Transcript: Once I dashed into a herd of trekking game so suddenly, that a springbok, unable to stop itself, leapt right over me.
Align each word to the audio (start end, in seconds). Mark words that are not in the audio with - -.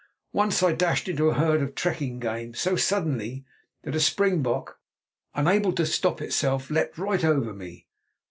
Once 0.33 0.63
I 0.63 0.71
dashed 0.73 1.07
into 1.07 1.29
a 1.29 1.35
herd 1.35 1.61
of 1.61 1.75
trekking 1.75 2.19
game 2.19 2.55
so 2.55 2.75
suddenly, 2.75 3.45
that 3.83 3.93
a 3.95 3.99
springbok, 3.99 4.79
unable 5.35 5.73
to 5.73 5.85
stop 5.85 6.23
itself, 6.23 6.71
leapt 6.71 6.97
right 6.97 7.23
over 7.23 7.53
me. 7.53 7.85